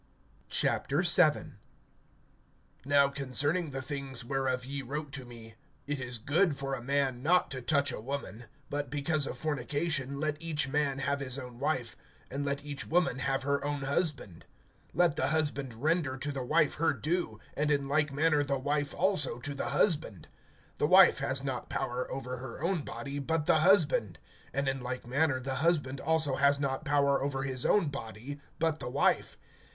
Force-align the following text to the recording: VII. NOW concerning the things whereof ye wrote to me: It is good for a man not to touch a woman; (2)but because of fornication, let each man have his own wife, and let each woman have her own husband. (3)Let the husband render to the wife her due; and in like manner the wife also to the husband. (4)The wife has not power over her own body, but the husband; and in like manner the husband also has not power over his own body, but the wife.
VII. 0.49 1.51
NOW 2.85 3.07
concerning 3.09 3.69
the 3.69 3.83
things 3.83 4.25
whereof 4.25 4.65
ye 4.65 4.81
wrote 4.81 5.11
to 5.11 5.25
me: 5.25 5.53
It 5.85 5.99
is 5.99 6.17
good 6.17 6.57
for 6.57 6.73
a 6.73 6.81
man 6.81 7.21
not 7.21 7.51
to 7.51 7.61
touch 7.61 7.91
a 7.91 8.01
woman; 8.01 8.45
(2)but 8.71 8.89
because 8.89 9.27
of 9.27 9.37
fornication, 9.37 10.19
let 10.19 10.41
each 10.41 10.67
man 10.67 10.97
have 10.97 11.19
his 11.19 11.37
own 11.37 11.59
wife, 11.59 11.95
and 12.31 12.43
let 12.43 12.65
each 12.65 12.87
woman 12.87 13.19
have 13.19 13.43
her 13.43 13.63
own 13.63 13.83
husband. 13.83 14.47
(3)Let 14.95 15.17
the 15.17 15.27
husband 15.27 15.75
render 15.75 16.17
to 16.17 16.31
the 16.31 16.41
wife 16.43 16.73
her 16.81 16.93
due; 16.93 17.39
and 17.55 17.69
in 17.69 17.87
like 17.87 18.11
manner 18.11 18.43
the 18.43 18.57
wife 18.57 18.95
also 18.95 19.37
to 19.37 19.53
the 19.53 19.69
husband. 19.69 20.29
(4)The 20.79 20.89
wife 20.89 21.19
has 21.19 21.43
not 21.43 21.69
power 21.69 22.11
over 22.11 22.37
her 22.39 22.63
own 22.63 22.81
body, 22.81 23.19
but 23.19 23.45
the 23.45 23.59
husband; 23.59 24.17
and 24.51 24.67
in 24.67 24.81
like 24.81 25.05
manner 25.05 25.39
the 25.39 25.57
husband 25.57 26.01
also 26.01 26.37
has 26.37 26.59
not 26.59 26.85
power 26.85 27.21
over 27.21 27.43
his 27.43 27.67
own 27.67 27.89
body, 27.89 28.41
but 28.57 28.79
the 28.79 28.89
wife. 28.89 29.37